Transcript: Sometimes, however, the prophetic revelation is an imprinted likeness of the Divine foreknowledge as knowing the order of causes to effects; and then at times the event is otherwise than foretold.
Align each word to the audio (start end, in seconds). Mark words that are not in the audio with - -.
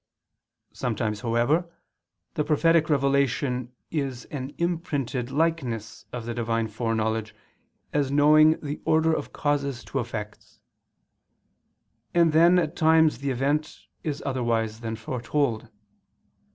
Sometimes, 0.73 1.21
however, 1.21 1.69
the 2.33 2.43
prophetic 2.43 2.89
revelation 2.89 3.71
is 3.91 4.25
an 4.31 4.51
imprinted 4.57 5.29
likeness 5.29 6.05
of 6.11 6.25
the 6.25 6.33
Divine 6.33 6.69
foreknowledge 6.69 7.35
as 7.93 8.09
knowing 8.09 8.59
the 8.61 8.81
order 8.83 9.13
of 9.13 9.31
causes 9.31 9.85
to 9.85 9.99
effects; 9.99 10.59
and 12.15 12.31
then 12.33 12.57
at 12.57 12.75
times 12.75 13.19
the 13.19 13.29
event 13.29 13.79
is 14.03 14.23
otherwise 14.25 14.79
than 14.79 14.95
foretold. 14.95 15.69